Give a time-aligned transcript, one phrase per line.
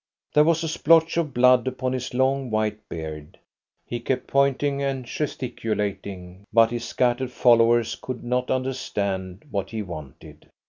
[0.33, 3.37] There was a splotch of blood upon his long white beard.
[3.85, 10.49] He kept pointing and gesticulating, but his scattered followers could not understand what he wanted.